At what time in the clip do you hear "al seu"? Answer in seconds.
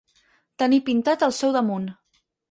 1.27-1.53